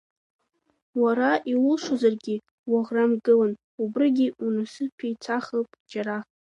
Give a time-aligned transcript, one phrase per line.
[1.01, 2.35] Уара иулшозаргьы
[2.71, 3.53] уаӷрамгылан,
[3.83, 6.17] убригьы унасыԥиахацуп џьара.